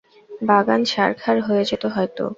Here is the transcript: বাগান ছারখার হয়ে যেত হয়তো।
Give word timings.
বাগান 0.41 0.81
ছারখার 0.85 1.37
হয়ে 1.41 1.63
যেত 1.69 1.83
হয়তো। 1.95 2.23